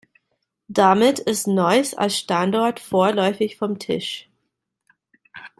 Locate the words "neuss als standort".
1.45-2.79